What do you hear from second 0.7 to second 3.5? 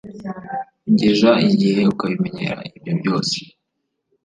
ugeza igihe ukabimenyera ibyo byose,